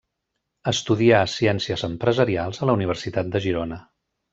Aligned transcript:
Estudià 0.71 1.21
Ciències 1.35 1.85
Empresarials 1.91 2.61
a 2.67 2.71
la 2.73 2.79
Universitat 2.83 3.35
de 3.37 3.49
Girona. 3.51 3.85